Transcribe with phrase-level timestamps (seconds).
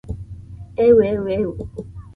[0.77, 1.55] えうえうえう